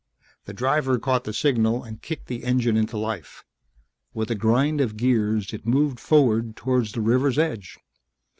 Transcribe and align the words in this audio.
The 0.45 0.53
driver 0.53 0.97
caught 0.97 1.25
the 1.25 1.31
signal 1.31 1.83
and 1.83 2.01
kicked 2.01 2.25
the 2.25 2.43
engine 2.43 2.75
into 2.75 2.97
life; 2.97 3.43
with 4.15 4.31
a 4.31 4.35
grind 4.35 4.81
of 4.81 4.97
gears 4.97 5.53
it 5.53 5.67
moved 5.67 5.99
forward 5.99 6.55
toward 6.55 6.87
the 6.87 7.01
river's 7.01 7.37
edge. 7.37 7.77